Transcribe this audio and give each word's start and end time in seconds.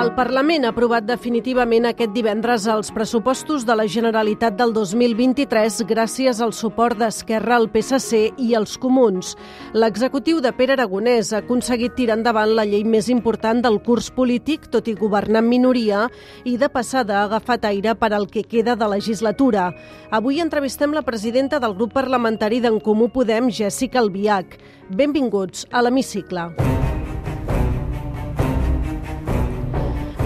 El 0.00 0.14
Parlament 0.16 0.64
ha 0.64 0.70
aprovat 0.72 1.04
definitivament 1.04 1.84
aquest 1.84 2.14
divendres 2.14 2.64
els 2.72 2.88
pressupostos 2.96 3.66
de 3.68 3.74
la 3.76 3.84
Generalitat 3.84 4.54
del 4.56 4.72
2023 4.72 5.76
gràcies 5.90 6.40
al 6.40 6.54
suport 6.56 6.96
d'Esquerra, 6.96 7.58
el 7.60 7.68
PSC 7.68 8.30
i 8.40 8.54
els 8.56 8.78
Comuns. 8.80 9.34
L'executiu 9.76 10.40
de 10.40 10.54
Pere 10.56 10.72
Aragonès 10.78 11.34
ha 11.34 11.42
aconseguit 11.44 11.98
tirar 11.98 12.16
endavant 12.16 12.56
la 12.56 12.64
llei 12.64 12.80
més 12.80 13.12
important 13.12 13.60
del 13.60 13.76
curs 13.84 14.08
polític, 14.16 14.70
tot 14.72 14.88
i 14.88 14.96
governar 14.96 15.44
en 15.44 15.52
minoria, 15.52 16.06
i 16.48 16.56
de 16.56 16.72
passada 16.72 17.20
ha 17.20 17.28
agafat 17.28 17.68
aire 17.68 17.92
per 17.92 18.14
al 18.16 18.24
que 18.32 18.48
queda 18.48 18.80
de 18.80 18.88
legislatura. 18.88 19.68
Avui 20.08 20.40
entrevistem 20.40 20.96
la 20.96 21.04
presidenta 21.04 21.60
del 21.60 21.76
grup 21.76 21.92
parlamentari 21.92 22.64
d'en 22.64 22.80
Comú 22.80 23.12
Podem, 23.12 23.52
Jessica 23.52 24.00
Albiach. 24.00 24.56
Benvinguts 24.88 25.68
a 25.70 25.84
l'Hemicicle. 25.84 26.79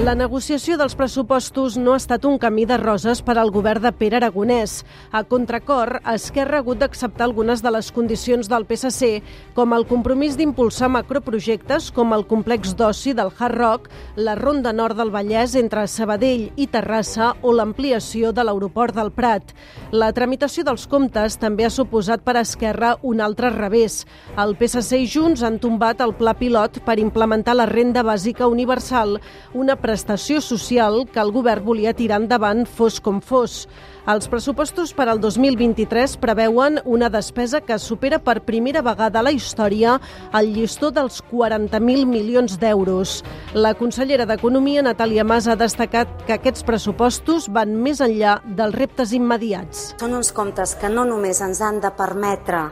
La 0.04 0.12
negociació 0.12 0.74
dels 0.76 0.92
pressupostos 1.00 1.78
no 1.80 1.94
ha 1.94 1.96
estat 1.96 2.26
un 2.28 2.34
camí 2.36 2.66
de 2.68 2.76
roses 2.76 3.22
per 3.24 3.38
al 3.40 3.48
govern 3.48 3.80
de 3.80 3.90
Pere 3.96 4.18
Aragonès. 4.18 4.82
A 5.16 5.22
contracor, 5.24 5.94
Esquerra 6.12 6.58
ha 6.58 6.60
hagut 6.60 6.82
d'acceptar 6.82 7.24
algunes 7.24 7.62
de 7.64 7.70
les 7.72 7.88
condicions 7.88 8.50
del 8.52 8.66
PSC, 8.68 9.22
com 9.56 9.72
el 9.72 9.86
compromís 9.88 10.36
d'impulsar 10.36 10.90
macroprojectes 10.92 11.86
com 11.96 12.12
el 12.12 12.26
complex 12.28 12.74
d'oci 12.76 13.14
del 13.16 13.32
Hard 13.32 13.56
Rock, 13.56 13.88
la 14.16 14.34
Ronda 14.36 14.74
Nord 14.76 15.00
del 15.00 15.12
Vallès 15.14 15.54
entre 15.56 15.86
Sabadell 15.88 16.50
i 16.60 16.68
Terrassa 16.68 17.30
o 17.40 17.54
l'ampliació 17.56 18.34
de 18.36 18.44
l'aeroport 18.44 18.92
del 19.00 19.08
Prat. 19.08 19.56
La 19.96 20.10
tramitació 20.12 20.66
dels 20.68 20.84
comptes 20.84 21.38
també 21.40 21.64
ha 21.64 21.72
suposat 21.72 22.20
per 22.28 22.36
Esquerra 22.42 22.98
un 23.00 23.24
altre 23.24 23.54
revés. 23.56 24.02
El 24.36 24.52
PSC 24.60 25.00
i 25.00 25.08
Junts 25.08 25.48
han 25.48 25.56
tombat 25.64 26.04
el 26.04 26.12
pla 26.20 26.36
pilot 26.36 26.82
per 26.84 27.00
implementar 27.00 27.56
la 27.56 27.70
renda 27.72 28.04
bàsica 28.04 28.52
universal, 28.52 29.16
una 29.54 29.80
prestació 29.94 30.40
social 30.42 31.04
que 31.06 31.22
el 31.22 31.30
govern 31.30 31.62
volia 31.62 31.92
tirar 31.94 32.18
endavant 32.18 32.64
fos 32.66 32.96
com 32.98 33.20
fos. 33.22 33.68
Els 34.10 34.26
pressupostos 34.28 34.90
per 34.92 35.06
al 35.08 35.20
2023 35.22 36.16
preveuen 36.20 36.80
una 36.84 37.08
despesa 37.14 37.60
que 37.62 37.78
supera 37.78 38.18
per 38.18 38.42
primera 38.44 38.82
vegada 38.82 39.20
a 39.20 39.24
la 39.24 39.32
història 39.32 39.94
el 40.34 40.50
llistó 40.56 40.90
dels 40.90 41.20
40.000 41.30 42.10
milions 42.10 42.58
d'euros. 42.58 43.20
La 43.54 43.72
consellera 43.78 44.26
d'Economia, 44.26 44.82
Natàlia 44.82 45.24
Mas, 45.24 45.46
ha 45.46 45.54
destacat 45.54 46.10
que 46.26 46.34
aquests 46.40 46.66
pressupostos 46.66 47.46
van 47.46 47.78
més 47.78 48.02
enllà 48.02 48.40
dels 48.44 48.74
reptes 48.74 49.14
immediats. 49.14 49.92
Són 50.02 50.18
uns 50.18 50.34
comptes 50.34 50.74
que 50.74 50.90
no 50.90 51.06
només 51.06 51.38
ens 51.44 51.62
han 51.62 51.78
de 51.80 51.94
permetre 51.94 52.66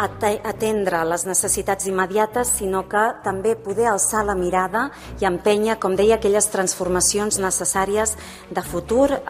atendre 0.00 1.02
les 1.08 1.26
necessitats 1.28 1.86
immediates, 1.90 2.54
sinó 2.60 2.86
que 2.88 3.02
també 3.24 3.54
poder 3.56 3.90
alçar 3.90 4.24
la 4.24 4.36
mirada 4.38 4.88
i 5.20 5.28
empènyer, 5.28 5.78
com 5.80 5.96
deia, 5.96 6.16
aquelles 6.16 6.48
transformacions 6.52 7.40
necessàries 7.42 8.16
de 8.50 8.64
futur 8.64 9.10
eh, 9.12 9.20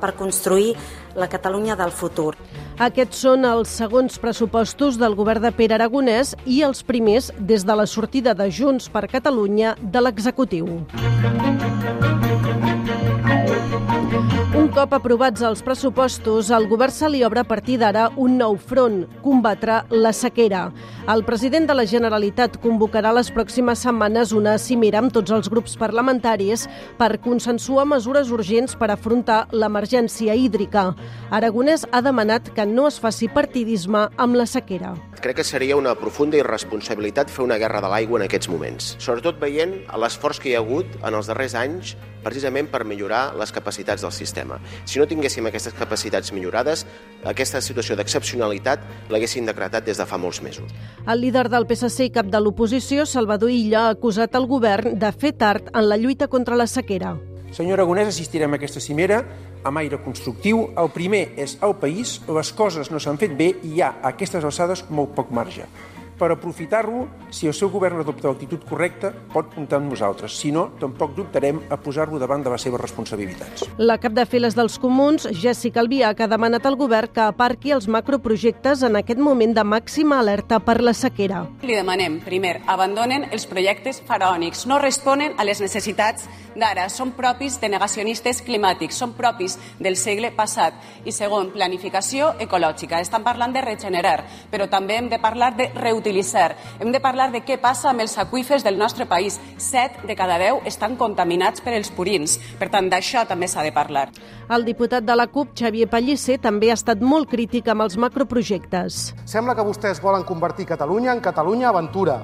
per 0.00 0.14
construir 0.18 0.74
la 1.18 1.28
Catalunya 1.28 1.76
del 1.76 1.90
futur. 1.90 2.34
Aquests 2.78 3.24
són 3.24 3.44
els 3.48 3.72
segons 3.80 4.20
pressupostos 4.22 5.00
del 5.00 5.16
govern 5.18 5.42
de 5.42 5.52
Pere 5.52 5.78
Aragonès 5.78 6.36
i 6.46 6.62
els 6.62 6.84
primers 6.86 7.32
des 7.38 7.66
de 7.66 7.74
la 7.74 7.88
sortida 7.90 8.36
de 8.38 8.50
Junts 8.52 8.88
per 8.92 9.08
Catalunya 9.10 9.74
de 9.82 10.04
l'executiu. 10.04 10.70
Un 14.08 14.70
cop 14.72 14.94
aprovats 14.96 15.42
els 15.44 15.60
pressupostos, 15.64 16.48
al 16.54 16.64
govern 16.70 16.92
se 16.94 17.08
li 17.12 17.20
obre 17.26 17.42
a 17.42 17.46
partir 17.48 17.76
d'ara 17.80 18.06
un 18.16 18.38
nou 18.40 18.56
front, 18.56 19.02
combatre 19.20 19.82
la 19.92 20.14
sequera. 20.16 20.62
El 21.12 21.24
president 21.26 21.68
de 21.68 21.76
la 21.76 21.84
Generalitat 21.88 22.56
convocarà 22.62 23.12
les 23.12 23.28
pròximes 23.34 23.84
setmanes 23.84 24.32
una 24.32 24.56
cimera 24.58 25.02
amb 25.02 25.12
tots 25.12 25.34
els 25.36 25.50
grups 25.52 25.76
parlamentaris 25.76 26.64
per 26.96 27.18
consensuar 27.20 27.84
mesures 27.92 28.32
urgents 28.32 28.76
per 28.80 28.90
afrontar 28.94 29.42
l'emergència 29.52 30.34
hídrica. 30.34 30.94
Aragonès 31.30 31.84
ha 31.92 32.00
demanat 32.00 32.48
que 32.56 32.64
no 32.64 32.88
es 32.88 32.96
faci 33.00 33.28
partidisme 33.28 34.08
amb 34.16 34.40
la 34.40 34.48
sequera. 34.48 34.96
Crec 35.18 35.40
que 35.40 35.44
seria 35.44 35.74
una 35.74 35.96
profunda 35.98 36.38
irresponsabilitat 36.38 37.30
fer 37.34 37.42
una 37.42 37.56
guerra 37.58 37.80
de 37.82 37.88
l'aigua 37.90 38.20
en 38.20 38.24
aquests 38.28 38.48
moments, 38.52 38.92
sobretot 39.02 39.40
veient 39.42 39.72
l'esforç 39.98 40.38
que 40.38 40.52
hi 40.52 40.54
ha 40.54 40.60
hagut 40.62 40.92
en 41.02 41.16
els 41.18 41.26
darrers 41.26 41.56
anys 41.58 41.96
precisament 42.22 42.68
per 42.70 42.84
millorar 42.86 43.34
les 43.38 43.50
capacitats 43.54 44.04
del 44.04 44.14
sistema. 44.14 44.60
Si 44.84 45.00
no 45.02 45.08
tinguéssim 45.10 45.46
aquestes 45.50 45.74
capacitats 45.74 46.30
millorades, 46.34 46.84
aquesta 47.26 47.62
situació 47.64 47.96
d'excepcionalitat 47.98 49.10
l'haguessin 49.10 49.48
decretat 49.48 49.86
des 49.86 49.98
de 49.98 50.06
fa 50.06 50.20
molts 50.22 50.42
mesos. 50.42 50.70
El 51.06 51.24
líder 51.24 51.48
del 51.50 51.66
PSC 51.66 52.10
i 52.10 52.14
cap 52.14 52.30
de 52.30 52.42
l'oposició, 52.42 53.06
Salvador 53.06 53.50
Illa, 53.50 53.88
ha 53.88 53.96
acusat 53.96 54.38
el 54.38 54.46
govern 54.46 54.98
de 54.98 55.10
fer 55.12 55.34
tard 55.34 55.72
en 55.74 55.88
la 55.88 55.98
lluita 55.98 56.30
contra 56.30 56.58
la 56.58 56.70
sequera. 56.70 57.16
Senyor 57.52 57.78
Aragonès, 57.78 58.10
assistirem 58.12 58.52
a 58.52 58.58
aquesta 58.60 58.80
cimera 58.80 59.22
amb 59.64 59.80
aire 59.80 59.98
constructiu. 60.04 60.68
El 60.76 60.90
primer 60.94 61.30
és 61.40 61.56
el 61.64 61.74
país, 61.80 62.18
les 62.28 62.52
coses 62.52 62.92
no 62.92 63.00
s'han 63.00 63.20
fet 63.20 63.36
bé 63.38 63.54
i 63.62 63.76
hi 63.76 63.82
ha 63.82 63.94
a 63.96 64.12
aquestes 64.12 64.44
alçades 64.44 64.84
molt 64.90 65.16
poc 65.16 65.32
marge 65.34 65.66
per 66.18 66.32
aprofitar-lo, 66.34 67.06
si 67.30 67.46
el 67.46 67.54
seu 67.54 67.70
govern 67.70 68.02
adopta 68.02 68.28
l'actitud 68.28 68.64
correcta, 68.68 69.12
pot 69.32 69.52
comptar 69.54 69.78
amb 69.78 69.92
nosaltres. 69.92 70.34
Si 70.34 70.50
no, 70.52 70.66
tampoc 70.80 71.14
dubtarem 71.16 71.60
a 71.70 71.78
posar-lo 71.80 72.18
davant 72.18 72.42
de 72.42 72.50
les 72.50 72.64
seves 72.66 72.80
responsabilitats. 72.82 73.68
La 73.78 73.98
cap 74.02 74.16
de 74.16 74.26
files 74.26 74.56
dels 74.58 74.78
comuns, 74.82 75.28
Jessica 75.32 75.80
Albiach, 75.80 76.24
ha 76.24 76.30
demanat 76.30 76.66
al 76.66 76.76
govern 76.80 77.12
que 77.14 77.22
aparqui 77.28 77.72
els 77.76 77.86
macroprojectes 77.88 78.82
en 78.88 78.98
aquest 78.98 79.22
moment 79.22 79.54
de 79.54 79.64
màxima 79.64 80.18
alerta 80.18 80.58
per 80.58 80.80
la 80.82 80.94
sequera. 80.96 81.44
Li 81.62 81.78
demanem, 81.78 82.18
primer, 82.24 82.58
abandonen 82.66 83.28
els 83.30 83.46
projectes 83.46 84.02
faraònics, 84.08 84.66
no 84.66 84.80
responen 84.82 85.38
a 85.38 85.46
les 85.46 85.62
necessitats 85.62 86.26
d'ara, 86.58 86.88
són 86.90 87.12
propis 87.14 87.60
de 87.62 87.70
negacionistes 87.70 88.42
climàtics, 88.42 88.98
són 88.98 89.14
propis 89.14 89.56
del 89.78 89.96
segle 89.96 90.32
passat. 90.34 90.74
I 91.06 91.14
segon, 91.14 91.52
planificació 91.54 92.32
ecològica. 92.42 92.98
Estan 92.98 93.22
parlant 93.22 93.54
de 93.54 93.62
regenerar, 93.62 94.24
però 94.50 94.66
també 94.68 94.98
hem 94.98 95.08
de 95.12 95.22
parlar 95.22 95.54
de 95.56 95.70
reutilitzar 95.74 96.07
utilitzar. 96.08 96.56
Hem 96.80 96.92
de 96.92 97.00
parlar 97.00 97.30
de 97.32 97.42
què 97.44 97.58
passa 97.60 97.90
amb 97.92 98.00
els 98.00 98.16
aqüífers 98.18 98.64
del 98.64 98.78
nostre 98.80 99.06
país. 99.06 99.38
Set 99.60 100.00
de 100.08 100.16
cada 100.16 100.38
deu 100.40 100.62
estan 100.66 100.96
contaminats 100.96 101.60
per 101.60 101.76
els 101.76 101.92
purins. 101.92 102.38
Per 102.58 102.70
tant, 102.72 102.88
d'això 102.88 103.26
també 103.28 103.48
s'ha 103.48 103.64
de 103.66 103.72
parlar. 103.76 104.08
El 104.48 104.64
diputat 104.64 105.04
de 105.04 105.16
la 105.16 105.28
CUP, 105.28 105.52
Xavier 105.58 105.88
Pellicer, 105.90 106.38
també 106.40 106.70
ha 106.72 106.78
estat 106.78 107.04
molt 107.04 107.28
crític 107.30 107.68
amb 107.68 107.84
els 107.84 107.98
macroprojectes. 108.00 109.12
Sembla 109.28 109.54
que 109.54 109.66
vostès 109.66 110.00
volen 110.02 110.24
convertir 110.24 110.66
Catalunya 110.66 111.12
en 111.12 111.20
Catalunya 111.20 111.68
Aventura. 111.68 112.22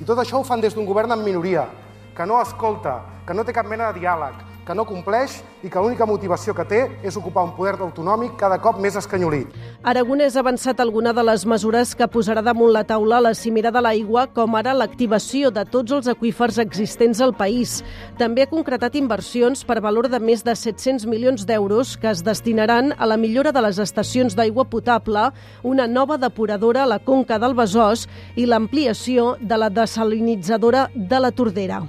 I 0.00 0.06
tot 0.06 0.18
això 0.18 0.40
ho 0.40 0.46
fan 0.46 0.62
des 0.62 0.74
d'un 0.74 0.86
govern 0.86 1.12
en 1.12 1.22
minoria, 1.24 1.66
que 2.14 2.26
no 2.26 2.40
escolta, 2.42 3.00
que 3.26 3.34
no 3.34 3.44
té 3.44 3.54
cap 3.54 3.66
mena 3.66 3.90
de 3.90 4.00
diàleg, 4.00 4.53
que 4.66 4.74
no 4.74 4.84
compleix 4.88 5.40
i 5.62 5.70
que 5.70 5.80
l'única 5.80 6.06
motivació 6.08 6.54
que 6.56 6.64
té 6.68 6.80
és 7.04 7.16
ocupar 7.16 7.44
un 7.44 7.52
poder 7.56 7.74
autonòmic 7.78 8.36
cada 8.40 8.58
cop 8.62 8.78
més 8.80 8.96
escanyolit. 8.96 9.52
Aragonès 9.84 10.36
ha 10.36 10.42
avançat 10.44 10.80
alguna 10.80 11.12
de 11.12 11.24
les 11.24 11.44
mesures 11.46 11.94
que 11.94 12.08
posarà 12.08 12.42
damunt 12.44 12.72
la 12.72 12.84
taula 12.88 13.20
la 13.20 13.34
cimera 13.34 13.72
de 13.74 13.82
l'aigua, 13.84 14.26
com 14.32 14.56
ara 14.56 14.74
l'activació 14.76 15.50
de 15.54 15.64
tots 15.68 15.92
els 15.92 16.08
aqüífers 16.10 16.58
existents 16.62 17.20
al 17.20 17.34
país. 17.36 17.82
També 18.18 18.44
ha 18.44 18.50
concretat 18.50 18.96
inversions 18.96 19.64
per 19.64 19.80
valor 19.84 20.08
de 20.08 20.20
més 20.20 20.44
de 20.44 20.56
700 20.56 21.06
milions 21.10 21.46
d'euros 21.46 21.96
que 22.00 22.10
es 22.12 22.24
destinaran 22.24 22.94
a 22.98 23.08
la 23.10 23.20
millora 23.20 23.52
de 23.52 23.62
les 23.64 23.78
estacions 23.78 24.36
d'aigua 24.36 24.64
potable, 24.64 25.30
una 25.62 25.86
nova 25.86 26.18
depuradora 26.18 26.84
a 26.84 26.90
la 26.96 27.00
conca 27.02 27.38
del 27.38 27.56
Besòs 27.56 28.08
i 28.36 28.46
l'ampliació 28.46 29.36
de 29.40 29.60
la 29.60 29.70
desalinitzadora 29.70 30.88
de 30.94 31.20
la 31.20 31.32
Tordera. 31.32 31.82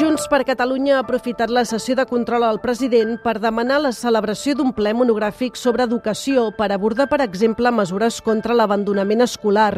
Junts 0.00 0.30
per 0.32 0.46
Catalunya 0.48 0.94
ha 0.96 1.00
aprofitat 1.02 1.50
la 1.52 1.66
sessió 1.68 1.92
de 1.98 2.06
control 2.08 2.46
al 2.46 2.58
president 2.62 3.18
per 3.20 3.34
demanar 3.36 3.82
la 3.84 3.90
celebració 3.92 4.54
d'un 4.56 4.70
ple 4.72 4.94
monogràfic 4.96 5.58
sobre 5.60 5.84
educació 5.84 6.46
per 6.56 6.70
abordar, 6.72 7.04
per 7.10 7.18
exemple, 7.20 7.68
mesures 7.68 8.22
contra 8.24 8.56
l'abandonament 8.56 9.20
escolar. 9.26 9.74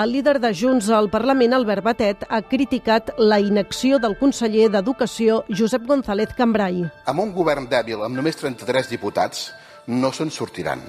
El 0.00 0.14
líder 0.16 0.38
de 0.40 0.54
Junts 0.56 0.88
al 0.88 1.10
Parlament, 1.12 1.52
Albert 1.52 1.84
Batet, 1.84 2.24
ha 2.24 2.40
criticat 2.40 3.12
la 3.18 3.36
inacció 3.36 3.98
del 4.00 4.16
conseller 4.16 4.70
d'Educació, 4.72 5.42
Josep 5.52 5.84
González 5.84 6.32
Cambrai. 6.38 6.86
Amb 7.04 7.26
un 7.26 7.34
govern 7.36 7.68
dèbil, 7.68 8.00
amb 8.00 8.16
només 8.16 8.40
33 8.40 8.88
diputats, 8.94 9.50
no 9.92 10.08
se'n 10.08 10.32
sortiran. 10.32 10.80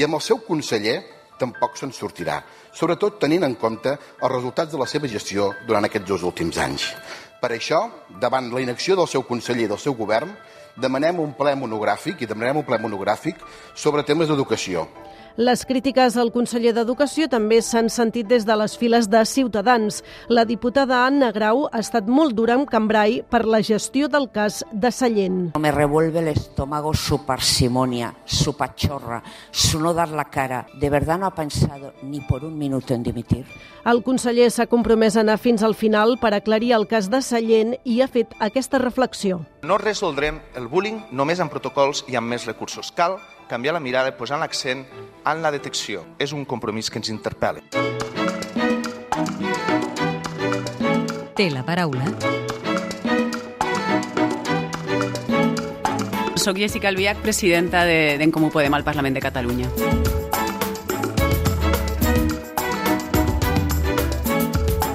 I 0.00 0.08
amb 0.08 0.16
el 0.16 0.24
seu 0.24 0.40
conseller 0.46 1.02
tampoc 1.42 1.76
se'n 1.76 1.92
sortirà, 1.92 2.38
sobretot 2.72 3.18
tenint 3.20 3.44
en 3.44 3.58
compte 3.60 3.92
els 3.92 4.32
resultats 4.32 4.72
de 4.72 4.80
la 4.80 4.88
seva 4.88 5.10
gestió 5.10 5.50
durant 5.68 5.84
aquests 5.88 6.08
dos 6.08 6.24
últims 6.28 6.60
anys. 6.62 6.88
Per 7.42 7.50
això, 7.50 7.88
davant 8.22 8.52
la 8.54 8.60
inacció 8.62 8.94
del 8.94 9.08
seu 9.10 9.24
conseller 9.26 9.64
i 9.66 9.70
del 9.72 9.80
seu 9.82 9.96
govern, 9.98 10.30
demanem 10.78 11.18
un 11.18 11.32
ple 11.34 11.56
monogràfic 11.58 12.22
i 12.22 12.28
demanem 12.30 12.60
un 12.60 12.66
ple 12.68 12.78
monogràfic 12.78 13.40
sobre 13.74 14.04
temes 14.06 14.30
d'educació. 14.30 14.84
Les 15.36 15.64
crítiques 15.64 16.18
al 16.20 16.28
conseller 16.28 16.74
d'Educació 16.76 17.24
també 17.32 17.62
s'han 17.64 17.86
sentit 17.88 18.26
des 18.28 18.44
de 18.44 18.56
les 18.60 18.74
files 18.76 19.06
de 19.08 19.22
Ciutadans. 19.24 20.02
La 20.28 20.44
diputada 20.44 21.06
Anna 21.06 21.30
Grau 21.32 21.64
ha 21.72 21.80
estat 21.80 22.04
molt 22.04 22.36
dura 22.36 22.58
amb 22.58 22.68
Cambrai 22.68 23.22
per 23.30 23.46
la 23.46 23.62
gestió 23.64 24.10
del 24.12 24.28
cas 24.28 24.60
de 24.72 24.90
Sallent. 24.92 25.56
Me 25.56 25.72
revuelve 25.72 26.20
el 26.20 26.28
estómago 26.28 26.92
su 26.92 27.24
parsimonia, 27.24 28.12
su 28.26 28.54
pachorra, 28.58 29.22
su 29.50 29.80
no 29.80 29.94
dar 29.94 30.10
la 30.10 30.26
cara. 30.26 30.66
¿De 30.78 30.90
verdad 30.90 31.18
no 31.18 31.26
ha 31.26 31.34
pensado 31.34 31.94
ni 32.02 32.20
por 32.20 32.44
un 32.44 32.58
minuto 32.58 32.92
en 32.92 33.02
dimitir? 33.02 33.46
El 33.86 34.02
conseller 34.02 34.50
s'ha 34.52 34.68
compromès 34.68 35.16
a 35.16 35.24
anar 35.24 35.40
fins 35.40 35.62
al 35.62 35.74
final 35.74 36.18
per 36.20 36.34
aclarir 36.34 36.74
el 36.76 36.86
cas 36.86 37.08
de 37.08 37.22
Sallent 37.22 37.78
i 37.84 38.02
ha 38.02 38.06
fet 38.06 38.36
aquesta 38.38 38.78
reflexió. 38.78 39.46
No 39.62 39.78
resoldrem 39.78 40.42
el 40.54 40.68
bullying 40.68 41.06
només 41.10 41.40
amb 41.40 41.50
protocols 41.50 42.04
i 42.06 42.20
amb 42.20 42.28
més 42.28 42.44
recursos. 42.44 42.92
Cal 42.92 43.16
canviar 43.52 43.74
la 43.76 43.84
mirada 43.84 44.08
i 44.08 44.16
posar 44.16 44.38
l'accent 44.40 44.86
en 45.28 45.42
la 45.44 45.52
detecció. 45.52 46.06
És 46.18 46.32
un 46.32 46.46
compromís 46.48 46.88
que 46.88 47.02
ens 47.02 47.12
interpel·la. 47.12 47.60
Té 51.36 51.50
la 51.52 51.64
paraula. 51.66 52.08
Soc 56.42 56.58
Jessica 56.58 56.88
Albiach, 56.90 57.20
presidenta 57.22 57.84
d'en 57.86 58.18
de, 58.18 58.32
Comú 58.34 58.50
Podem 58.50 58.74
al 58.74 58.88
Parlament 58.88 59.20
de 59.20 59.22
Catalunya. 59.22 60.21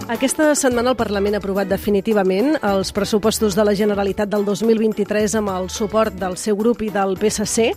Aquesta 0.07 0.54
setmana 0.56 0.94
el 0.94 0.95
Parlament 0.95 1.36
ha 1.36 1.39
aprovat 1.42 1.68
definitivament 1.68 2.54
els 2.63 2.94
pressupostos 2.95 3.57
de 3.57 3.63
la 3.68 3.74
Generalitat 3.75 4.30
del 4.31 4.45
2023 4.48 5.33
amb 5.36 5.51
el 5.51 5.65
suport 5.68 6.15
del 6.15 6.38
seu 6.39 6.56
grup 6.56 6.80
i 6.86 6.88
del 6.95 7.18
PSC. 7.19 7.74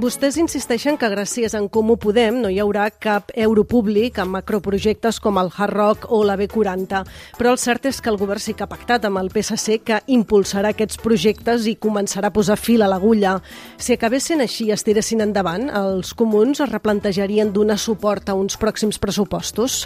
Vostès 0.00 0.38
insisteixen 0.40 0.96
que 0.96 1.10
gràcies 1.12 1.52
en 1.52 1.66
Comú 1.68 1.98
Podem 2.00 2.38
no 2.40 2.48
hi 2.48 2.56
haurà 2.62 2.86
cap 2.88 3.28
euro 3.36 3.66
públic 3.68 4.16
amb 4.22 4.38
macroprojectes 4.38 5.20
com 5.20 5.36
el 5.42 5.52
Hard 5.52 5.76
Rock 5.76 6.08
o 6.08 6.22
la 6.24 6.38
B40. 6.40 7.02
Però 7.36 7.52
el 7.52 7.60
cert 7.60 7.90
és 7.92 8.00
que 8.00 8.08
el 8.08 8.16
govern 8.16 8.40
sí 8.40 8.56
que 8.56 8.64
ha 8.64 8.72
pactat 8.72 9.04
amb 9.04 9.20
el 9.20 9.28
PSC 9.28 9.82
que 9.84 10.00
impulsarà 10.16 10.72
aquests 10.72 11.02
projectes 11.04 11.68
i 11.68 11.76
començarà 11.76 12.32
a 12.32 12.36
posar 12.40 12.56
fil 12.56 12.80
a 12.80 12.88
l'agulla. 12.88 13.36
Si 13.76 13.92
acabessin 13.92 14.40
així 14.40 14.70
i 14.70 14.72
es 14.72 14.88
tiressin 14.88 15.20
endavant, 15.20 15.68
els 15.68 16.16
comuns 16.16 16.64
es 16.64 16.72
replantejarien 16.72 17.52
donar 17.52 17.76
suport 17.76 18.32
a 18.32 18.40
uns 18.40 18.56
pròxims 18.56 18.96
pressupostos? 18.96 19.82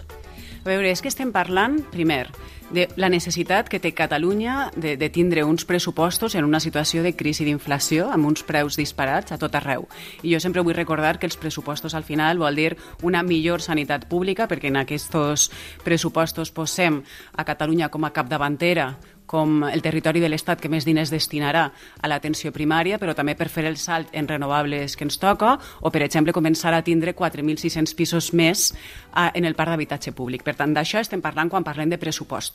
A 0.58 0.69
veure, 0.69 0.90
és 0.90 1.00
que 1.02 1.10
estem 1.10 1.31
parlant, 1.34 1.78
primer, 1.93 2.26
de 2.70 2.88
la 2.97 3.09
necessitat 3.09 3.69
que 3.69 3.81
té 3.81 3.94
Catalunya 3.97 4.70
de, 4.76 4.97
de 5.00 5.09
tindre 5.09 5.44
uns 5.44 5.65
pressupostos 5.65 6.35
en 6.35 6.44
una 6.44 6.61
situació 6.61 7.03
de 7.03 7.15
crisi 7.17 7.47
d'inflació, 7.49 8.11
amb 8.12 8.29
uns 8.29 8.44
preus 8.44 8.76
disparats 8.76 9.32
a 9.32 9.38
tot 9.41 9.55
arreu. 9.56 9.88
I 10.23 10.35
jo 10.35 10.41
sempre 10.41 10.65
vull 10.65 10.76
recordar 10.76 11.17
que 11.19 11.26
els 11.26 11.38
pressupostos 11.41 11.94
al 11.94 12.05
final 12.05 12.38
vol 12.38 12.56
dir 12.61 12.75
una 13.03 13.23
millor 13.23 13.65
sanitat 13.65 14.09
pública, 14.09 14.49
perquè 14.49 14.69
en 14.69 14.82
aquests 14.82 15.49
pressupostos 15.85 16.53
posem 16.53 17.03
a 17.37 17.47
Catalunya 17.49 17.88
com 17.88 18.05
a 18.05 18.12
capdavantera 18.12 18.93
com 19.29 19.62
el 19.69 19.85
territori 19.85 20.23
de 20.25 20.31
l'Estat 20.32 20.59
que 20.59 20.71
més 20.73 20.87
diners 20.88 21.12
destinarà 21.12 21.69
a 21.69 22.09
l'atenció 22.11 22.50
primària, 22.50 22.99
però 22.99 23.12
també 23.14 23.37
per 23.38 23.50
fer 23.53 23.67
el 23.69 23.76
salt 23.76 24.11
en 24.17 24.26
renovables 24.26 24.97
que 24.97 25.05
ens 25.05 25.21
toca, 25.21 25.53
o, 25.85 25.93
per 25.93 26.03
exemple, 26.03 26.35
començar 26.35 26.73
a 26.75 26.82
tindre 26.82 27.14
4.600 27.14 27.94
pisos 27.94 28.32
més 28.32 28.73
en 29.12 29.44
el 29.44 29.55
parc 29.55 29.75
d'habitatge 29.75 30.17
públic. 30.17 30.43
Per 30.43 30.56
tant, 30.56 30.73
d'això 30.75 31.05
estem 31.05 31.23
parlant 31.23 31.53
quan 31.53 31.67
parlem 31.67 31.93
de 31.93 32.00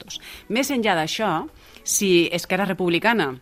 pressupostos. 0.04 0.20
Més 0.50 0.70
enllà 0.72 0.96
d'això, 0.96 1.48
si 1.84 2.30
Esquerra 2.32 2.66
Republicana 2.66 3.34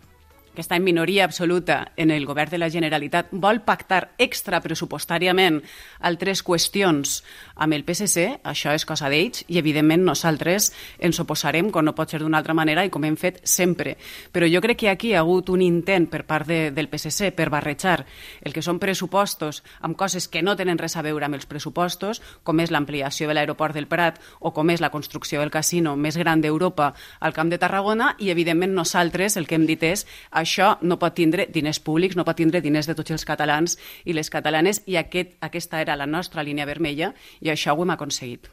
que 0.56 0.64
està 0.64 0.78
en 0.78 0.84
minoria 0.84 1.26
absoluta 1.26 1.92
en 1.98 2.12
el 2.12 2.26
govern 2.26 2.52
de 2.52 2.60
la 2.60 2.70
Generalitat, 2.70 3.32
vol 3.32 3.62
pactar 3.66 4.12
extrapressupostàriament 4.22 5.62
altres 6.00 6.44
qüestions 6.44 7.22
amb 7.56 7.76
el 7.78 7.86
PSC, 7.88 8.42
això 8.48 8.74
és 8.76 8.86
cosa 8.88 9.10
d'ells 9.12 9.46
i, 9.48 9.60
evidentment, 9.62 10.04
nosaltres 10.06 10.72
ens 11.00 11.20
oposarem, 11.24 11.72
com 11.72 11.86
no 11.86 11.96
pot 11.96 12.12
ser 12.12 12.22
d'una 12.22 12.42
altra 12.42 12.56
manera 12.58 12.86
i 12.86 12.92
com 12.94 13.06
hem 13.06 13.18
fet 13.20 13.42
sempre. 13.48 13.96
Però 14.32 14.50
jo 14.50 14.62
crec 14.64 14.82
que 14.82 14.90
aquí 14.92 15.12
hi 15.12 15.16
ha 15.16 15.24
hagut 15.24 15.50
un 15.54 15.62
intent 15.62 16.10
per 16.12 16.24
part 16.28 16.48
de, 16.50 16.60
del 16.76 16.90
PSC 16.92 17.32
per 17.36 17.50
barrejar 17.54 18.06
el 18.42 18.54
que 18.54 18.64
són 18.66 18.80
pressupostos 18.80 19.62
amb 19.82 19.98
coses 19.98 20.28
que 20.28 20.42
no 20.42 20.56
tenen 20.58 20.80
res 20.82 20.98
a 20.98 21.06
veure 21.06 21.28
amb 21.28 21.38
els 21.38 21.48
pressupostos, 21.50 22.22
com 22.44 22.60
és 22.60 22.72
l'ampliació 22.72 23.30
de 23.30 23.38
l'aeroport 23.38 23.76
del 23.78 23.88
Prat 23.92 24.20
o 24.40 24.54
com 24.56 24.70
és 24.74 24.82
la 24.82 24.92
construcció 24.92 25.40
del 25.42 25.54
casino 25.54 25.96
més 25.96 26.18
gran 26.18 26.42
d'Europa 26.42 26.92
al 27.20 27.34
Camp 27.34 27.52
de 27.52 27.60
Tarragona 27.62 28.16
i, 28.20 28.32
evidentment, 28.34 28.74
nosaltres 28.76 29.38
el 29.38 29.48
que 29.48 29.58
hem 29.60 29.68
dit 29.70 29.84
és 29.84 30.06
això 30.42 30.76
no 30.82 30.98
pot 31.02 31.16
tindre 31.18 31.48
diners 31.54 31.80
públics, 31.80 32.18
no 32.18 32.26
pot 32.28 32.38
tindre 32.42 32.62
diners 32.62 32.90
de 32.90 32.96
tots 32.98 33.14
els 33.16 33.26
catalans 33.28 33.78
i 34.06 34.16
les 34.18 34.30
catalanes 34.30 34.82
i 34.88 34.98
aquest, 35.00 35.38
aquesta 35.42 35.82
era 35.82 35.96
la 35.96 36.10
nostra 36.10 36.44
línia 36.44 36.68
vermella 36.70 37.14
i 37.40 37.54
això 37.54 37.76
ho 37.76 37.86
hem 37.86 37.96
aconseguit. 37.96 38.50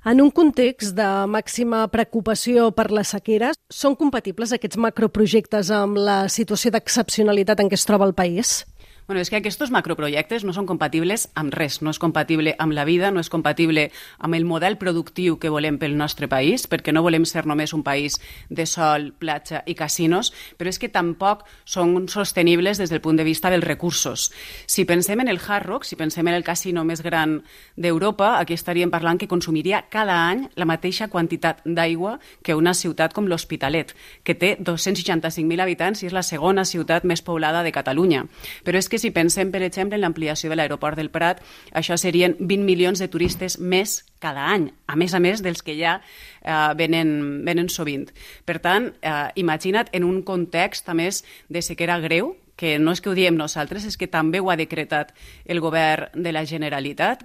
En 0.00 0.22
un 0.24 0.30
context 0.32 0.94
de 0.96 1.06
màxima 1.28 1.82
preocupació 1.92 2.70
per 2.72 2.86
la 2.88 3.02
sequera, 3.04 3.50
són 3.68 3.98
compatibles 4.00 4.54
aquests 4.56 4.80
macroprojectes 4.80 5.68
amb 5.76 6.00
la 6.00 6.22
situació 6.32 6.72
d'excepcionalitat 6.72 7.60
en 7.60 7.68
què 7.68 7.76
es 7.76 7.84
troba 7.84 8.08
el 8.08 8.16
país? 8.16 8.62
Bueno, 9.10 9.24
és 9.24 9.30
que 9.32 9.40
aquests 9.40 9.72
macroprojectes 9.74 10.44
no 10.46 10.52
són 10.54 10.68
compatibles 10.70 11.24
amb 11.34 11.50
res, 11.50 11.80
no 11.82 11.90
és 11.90 11.98
compatible 11.98 12.52
amb 12.62 12.70
la 12.76 12.84
vida, 12.86 13.08
no 13.10 13.18
és 13.18 13.26
compatible 13.26 13.88
amb 14.22 14.36
el 14.38 14.44
model 14.46 14.76
productiu 14.78 15.34
que 15.42 15.50
volem 15.50 15.80
pel 15.82 15.96
nostre 15.98 16.28
país, 16.30 16.68
perquè 16.70 16.94
no 16.94 17.02
volem 17.02 17.24
ser 17.26 17.42
només 17.42 17.74
un 17.74 17.82
país 17.82 18.20
de 18.46 18.68
sol, 18.70 19.08
platja 19.18 19.64
i 19.66 19.74
casinos, 19.74 20.30
però 20.54 20.70
és 20.70 20.78
que 20.78 20.92
tampoc 20.94 21.42
són 21.66 22.06
sostenibles 22.06 22.78
des 22.78 22.92
del 22.94 23.00
punt 23.02 23.18
de 23.18 23.26
vista 23.26 23.50
dels 23.50 23.66
recursos. 23.66 24.28
Si 24.70 24.84
pensem 24.86 25.24
en 25.24 25.32
el 25.34 25.42
Hard 25.42 25.66
Rock, 25.66 25.88
si 25.90 25.98
pensem 25.98 26.30
en 26.30 26.38
el 26.38 26.46
casino 26.46 26.86
més 26.86 27.02
gran 27.02 27.40
d'Europa, 27.74 28.36
aquí 28.38 28.54
estaríem 28.54 28.94
parlant 28.94 29.18
que 29.18 29.26
consumiria 29.26 29.82
cada 29.90 30.20
any 30.28 30.46
la 30.54 30.70
mateixa 30.70 31.10
quantitat 31.10 31.66
d'aigua 31.66 32.20
que 32.46 32.54
una 32.54 32.76
ciutat 32.78 33.10
com 33.10 33.26
l'Hospitalet, 33.26 33.90
que 34.22 34.38
té 34.38 34.54
265.000 34.62 35.66
habitants 35.66 36.04
i 36.04 36.12
és 36.12 36.14
la 36.14 36.22
segona 36.22 36.62
ciutat 36.62 37.02
més 37.02 37.26
poblada 37.26 37.66
de 37.66 37.74
Catalunya. 37.74 38.28
Però 38.62 38.78
és 38.78 38.86
que 38.86 38.99
si 39.00 39.10
pensem, 39.14 39.50
per 39.52 39.62
exemple, 39.66 39.98
en 39.98 40.04
l'ampliació 40.04 40.50
de 40.50 40.58
l'aeroport 40.58 40.98
del 40.98 41.10
Prat, 41.10 41.40
això 41.76 41.96
serien 42.00 42.36
20 42.38 42.66
milions 42.66 43.00
de 43.00 43.08
turistes 43.08 43.58
més 43.58 44.00
cada 44.20 44.46
any, 44.52 44.68
a 44.86 44.96
més 45.00 45.14
a 45.16 45.20
més 45.22 45.42
dels 45.42 45.64
que 45.64 45.74
ja 45.78 45.98
eh, 46.00 46.70
venen, 46.76 47.42
venen 47.46 47.72
sovint. 47.72 48.08
Per 48.44 48.60
tant, 48.60 48.90
eh, 49.00 49.26
imagina't 49.40 49.90
en 49.96 50.04
un 50.04 50.22
context, 50.22 50.88
a 50.88 50.94
més, 50.94 51.24
de 51.48 51.64
sequera 51.64 51.98
greu, 52.04 52.34
que 52.60 52.76
no 52.78 52.92
és 52.92 53.00
que 53.00 53.08
ho 53.08 53.16
diem 53.16 53.38
nosaltres, 53.40 53.86
és 53.88 53.96
que 53.96 54.10
també 54.10 54.40
ho 54.40 54.50
ha 54.52 54.58
decretat 54.60 55.14
el 55.48 55.62
govern 55.64 56.12
de 56.14 56.34
la 56.36 56.44
Generalitat, 56.44 57.24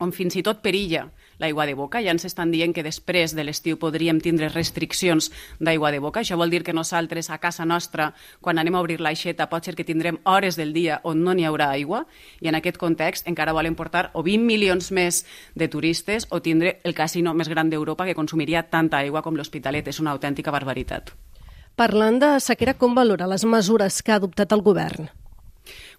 on 0.00 0.14
fins 0.16 0.38
i 0.38 0.44
tot 0.46 0.62
perilla 0.62 1.08
l'aigua 1.40 1.66
de 1.66 1.74
boca. 1.74 2.02
Ja 2.04 2.12
ens 2.14 2.26
estan 2.28 2.52
dient 2.52 2.74
que 2.76 2.84
després 2.86 3.34
de 3.34 3.44
l'estiu 3.44 3.78
podríem 3.80 4.20
tindre 4.20 4.50
restriccions 4.52 5.30
d'aigua 5.58 5.90
de 5.90 5.98
boca. 5.98 6.20
Això 6.20 6.38
vol 6.38 6.52
dir 6.52 6.62
que 6.62 6.76
nosaltres, 6.76 7.30
a 7.30 7.40
casa 7.42 7.64
nostra, 7.64 8.12
quan 8.40 8.60
anem 8.60 8.76
a 8.76 8.84
obrir 8.84 9.00
l'aixeta, 9.00 9.48
pot 9.50 9.64
ser 9.64 9.74
que 9.74 9.86
tindrem 9.88 10.20
hores 10.24 10.56
del 10.60 10.74
dia 10.76 11.00
on 11.04 11.24
no 11.24 11.34
n'hi 11.34 11.48
haurà 11.48 11.70
aigua 11.74 12.04
i 12.40 12.48
en 12.48 12.58
aquest 12.60 12.78
context 12.78 13.26
encara 13.26 13.56
volen 13.56 13.74
portar 13.74 14.10
o 14.14 14.22
20 14.22 14.46
milions 14.46 14.92
més 14.92 15.24
de 15.54 15.68
turistes 15.68 16.28
o 16.30 16.40
tindre 16.40 16.78
el 16.84 16.94
casino 16.94 17.34
més 17.34 17.48
gran 17.48 17.70
d'Europa 17.70 18.06
que 18.06 18.14
consumiria 18.14 18.66
tanta 18.68 19.00
aigua 19.00 19.22
com 19.22 19.36
l'Hospitalet. 19.36 19.88
És 19.88 20.00
una 20.00 20.12
autèntica 20.12 20.52
barbaritat. 20.52 21.14
Parlant 21.76 22.18
de 22.20 22.34
sequera, 22.44 22.74
com 22.76 22.94
valora 22.94 23.28
les 23.30 23.46
mesures 23.48 24.02
que 24.02 24.12
ha 24.12 24.18
adoptat 24.20 24.52
el 24.52 24.60
govern? 24.60 25.08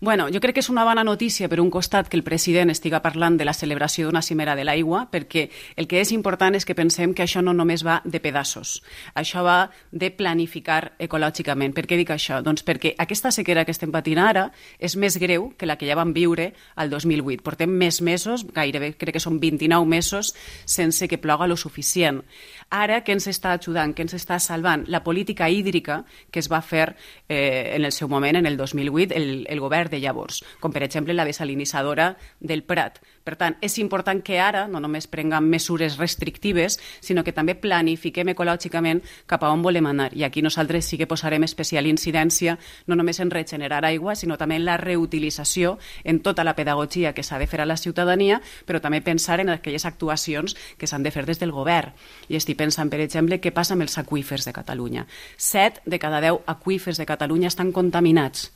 Bueno, 0.04 0.30
jo 0.34 0.40
crec 0.42 0.56
que 0.58 0.62
és 0.64 0.70
una 0.74 0.82
bona 0.82 1.04
notícia 1.06 1.46
per 1.46 1.60
un 1.62 1.68
costat 1.70 2.08
que 2.10 2.18
el 2.18 2.24
president 2.26 2.72
estiga 2.74 3.04
parlant 3.06 3.36
de 3.38 3.46
la 3.46 3.54
celebració 3.54 4.08
d'una 4.08 4.24
cimera 4.26 4.56
de 4.58 4.64
l'aigua, 4.66 5.04
perquè 5.12 5.44
el 5.78 5.86
que 5.86 6.00
és 6.02 6.10
important 6.10 6.56
és 6.58 6.66
que 6.66 6.74
pensem 6.74 7.12
que 7.14 7.22
això 7.22 7.44
no 7.46 7.54
només 7.54 7.84
va 7.86 8.00
de 8.02 8.18
pedassos, 8.18 8.80
això 9.14 9.44
va 9.46 9.70
de 9.92 10.10
planificar 10.10 10.96
ecològicament. 10.98 11.76
Per 11.78 11.84
què 11.86 12.00
dic 12.00 12.10
això? 12.16 12.40
Doncs 12.42 12.66
perquè 12.66 12.96
aquesta 12.98 13.30
sequera 13.30 13.62
que 13.62 13.76
estem 13.78 13.94
patint 13.94 14.18
ara 14.18 14.48
és 14.80 14.96
més 14.98 15.20
greu 15.22 15.52
que 15.54 15.70
la 15.70 15.76
que 15.78 15.86
ja 15.86 16.00
vam 16.00 16.16
viure 16.18 16.50
al 16.74 16.90
2008. 16.90 17.46
Portem 17.46 17.70
més 17.70 18.02
mesos, 18.02 18.48
gairebé 18.58 18.96
crec 18.98 19.20
que 19.20 19.22
són 19.22 19.38
29 19.38 19.86
mesos, 19.86 20.34
sense 20.66 21.06
que 21.06 21.22
ploga 21.22 21.46
lo 21.46 21.60
suficient. 21.62 22.24
Ara, 22.72 23.04
què 23.06 23.14
ens 23.14 23.30
està 23.30 23.54
ajudant, 23.54 23.94
què 23.94 24.02
ens 24.10 24.18
està 24.18 24.42
salvant? 24.42 24.90
La 24.90 25.04
política 25.06 25.46
hídrica 25.54 26.02
que 26.32 26.42
es 26.42 26.50
va 26.50 26.66
fer 26.66 26.96
eh, 27.30 27.76
en 27.76 27.86
el 27.86 27.94
seu 27.94 28.10
moment, 28.10 28.42
en 28.42 28.50
el 28.50 28.58
2008, 28.58 29.14
el, 29.14 29.46
el 29.46 29.62
govern 29.62 29.91
de 29.92 30.00
llavors, 30.02 30.42
com 30.60 30.74
per 30.74 30.84
exemple 30.88 31.14
la 31.14 31.28
desalinitzadora 31.28 32.16
del 32.40 32.64
Prat. 32.64 33.02
Per 33.24 33.36
tant, 33.38 33.56
és 33.62 33.78
important 33.78 34.22
que 34.26 34.40
ara 34.42 34.64
no 34.68 34.80
només 34.82 35.06
prenguem 35.06 35.46
mesures 35.52 36.00
restrictives, 36.00 36.80
sinó 37.06 37.24
que 37.24 37.34
també 37.36 37.54
planifiquem 37.54 38.32
ecològicament 38.34 39.04
cap 39.30 39.44
a 39.46 39.52
on 39.54 39.62
volem 39.62 39.86
anar. 39.86 40.10
I 40.18 40.26
aquí 40.26 40.42
nosaltres 40.42 40.88
sí 40.90 40.98
que 40.98 41.10
posarem 41.10 41.46
especial 41.46 41.86
incidència 41.86 42.58
no 42.88 42.98
només 42.98 43.20
en 43.22 43.30
regenerar 43.30 43.84
aigua, 43.86 44.16
sinó 44.16 44.38
també 44.42 44.58
en 44.58 44.66
la 44.66 44.78
reutilització, 44.82 45.78
en 46.04 46.22
tota 46.26 46.44
la 46.44 46.56
pedagogia 46.58 47.14
que 47.14 47.24
s'ha 47.24 47.38
de 47.38 47.48
fer 47.48 47.62
a 47.62 47.70
la 47.70 47.78
ciutadania, 47.78 48.42
però 48.66 48.82
també 48.82 49.04
pensar 49.06 49.40
en 49.40 49.54
aquelles 49.54 49.86
actuacions 49.86 50.58
que 50.78 50.90
s'han 50.90 51.04
de 51.04 51.14
fer 51.14 51.26
des 51.30 51.40
del 51.40 51.54
govern. 51.54 51.94
I 52.30 52.40
estic 52.40 52.58
pensant, 52.58 52.90
per 52.90 53.04
exemple, 53.06 53.38
què 53.38 53.54
passa 53.54 53.76
amb 53.78 53.86
els 53.86 54.00
aqüífers 54.02 54.50
de 54.50 54.56
Catalunya. 54.56 55.06
Set 55.38 55.82
de 55.86 56.00
cada 56.02 56.22
deu 56.26 56.42
aqüífers 56.50 56.98
de 56.98 57.06
Catalunya 57.06 57.52
estan 57.54 57.72
contaminats 57.72 58.50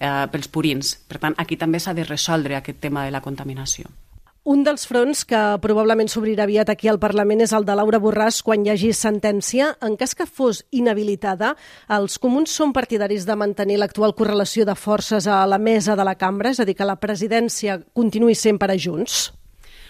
eh, 0.00 0.26
pels 0.32 0.48
purins. 0.48 0.96
Per 1.08 1.20
tant, 1.20 1.36
aquí 1.36 1.60
també 1.60 1.80
s'ha 1.80 1.94
de 1.94 2.08
resoldre 2.08 2.56
aquest 2.56 2.80
tema 2.80 3.04
de 3.04 3.12
la 3.12 3.20
contaminació. 3.20 3.92
Un 4.46 4.60
dels 4.62 4.84
fronts 4.86 5.24
que 5.26 5.38
probablement 5.58 6.06
s'obrirà 6.06 6.44
aviat 6.44 6.68
aquí 6.70 6.86
al 6.86 7.00
Parlament 7.02 7.40
és 7.42 7.50
el 7.56 7.64
de 7.66 7.74
Laura 7.74 7.98
Borràs 7.98 8.36
quan 8.46 8.62
hi 8.62 8.70
hagi 8.70 8.92
sentència. 8.94 9.72
En 9.82 9.96
cas 9.98 10.14
que 10.14 10.22
fos 10.22 10.60
inhabilitada, 10.70 11.56
els 11.96 12.14
comuns 12.22 12.54
són 12.54 12.70
partidaris 12.76 13.26
de 13.26 13.34
mantenir 13.34 13.80
l'actual 13.82 14.14
correlació 14.14 14.62
de 14.68 14.76
forces 14.78 15.26
a 15.26 15.40
la 15.50 15.58
mesa 15.58 15.96
de 15.98 16.06
la 16.06 16.14
cambra, 16.14 16.54
és 16.54 16.62
a 16.62 16.68
dir, 16.68 16.76
que 16.78 16.86
la 16.86 16.94
presidència 16.94 17.80
continuï 17.90 18.38
sent 18.38 18.62
per 18.62 18.70
a 18.70 18.78
Junts? 18.78 19.32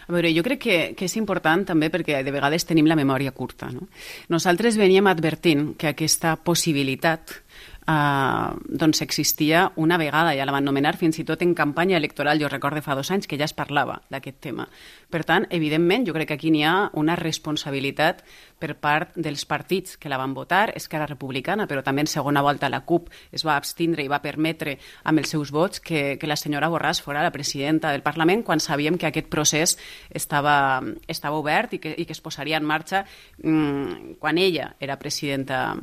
A 0.08 0.14
veure, 0.14 0.32
jo 0.32 0.46
crec 0.46 0.64
que, 0.64 0.80
que 0.96 1.04
és 1.04 1.18
important 1.20 1.66
també 1.74 1.92
perquè 1.92 2.22
de 2.24 2.32
vegades 2.32 2.64
tenim 2.64 2.88
la 2.88 2.96
memòria 2.96 3.36
curta. 3.36 3.68
No? 3.74 3.90
Nosaltres 4.32 4.80
veníem 4.80 5.12
advertint 5.12 5.74
que 5.76 5.92
aquesta 5.92 6.32
possibilitat 6.40 7.42
eh, 7.86 8.50
doncs 8.66 9.02
existia 9.02 9.72
una 9.76 9.96
vegada, 9.96 10.34
ja 10.34 10.46
la 10.46 10.54
van 10.54 10.64
nomenar 10.64 10.96
fins 10.98 11.18
i 11.18 11.24
tot 11.24 11.42
en 11.42 11.54
campanya 11.54 11.96
electoral, 11.96 12.40
jo 12.40 12.48
recordo 12.48 12.82
fa 12.82 12.94
dos 12.94 13.10
anys 13.10 13.26
que 13.26 13.38
ja 13.38 13.46
es 13.46 13.54
parlava 13.54 14.00
d'aquest 14.10 14.40
tema. 14.40 14.68
Per 15.10 15.22
tant, 15.24 15.46
evidentment, 15.50 16.06
jo 16.06 16.14
crec 16.16 16.28
que 16.28 16.38
aquí 16.38 16.50
n'hi 16.50 16.64
ha 16.66 16.90
una 16.94 17.16
responsabilitat 17.16 18.24
per 18.58 18.74
part 18.80 19.12
dels 19.14 19.44
partits 19.46 19.96
que 20.00 20.08
la 20.08 20.18
van 20.18 20.34
votar, 20.34 20.72
Esquerra 20.76 21.06
Republicana, 21.06 21.66
però 21.66 21.82
també 21.84 22.02
en 22.02 22.10
segona 22.10 22.42
volta 22.42 22.70
la 22.72 22.82
CUP 22.84 23.10
es 23.32 23.44
va 23.46 23.56
abstindre 23.56 24.02
i 24.02 24.08
va 24.08 24.22
permetre 24.24 24.78
amb 25.04 25.20
els 25.20 25.30
seus 25.30 25.52
vots 25.52 25.80
que, 25.80 26.16
que 26.18 26.30
la 26.30 26.36
senyora 26.36 26.70
Borràs 26.72 27.02
fora 27.04 27.22
la 27.22 27.34
presidenta 27.34 27.92
del 27.92 28.02
Parlament 28.02 28.42
quan 28.42 28.60
sabíem 28.60 28.96
que 28.98 29.10
aquest 29.10 29.28
procés 29.28 29.76
estava, 30.10 30.82
estava 31.06 31.38
obert 31.38 31.76
i 31.76 31.78
que, 31.82 31.94
i 31.96 32.06
que 32.06 32.16
es 32.16 32.24
posaria 32.24 32.58
en 32.58 32.66
marxa 32.66 33.04
mmm, 33.42 34.16
quan 34.18 34.38
ella 34.38 34.72
era 34.80 34.98
presidenta 34.98 35.76